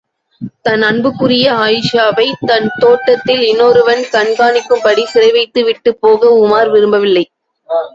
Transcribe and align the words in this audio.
தன் 0.61 0.81
அன்புக்குரிய 0.81 1.47
அயீஷாவைத் 1.57 2.41
தன் 2.45 2.67
தோட்டத்திலே, 2.79 3.45
இன்னொருவன் 3.49 4.03
கண்காணிக்கும்படி 4.11 5.05
சிறைவைத்து 5.13 5.63
விட்டுப் 5.63 6.01
போக 6.01 6.35
உமார் 6.41 6.71
விரும்பவில்லை. 6.71 7.25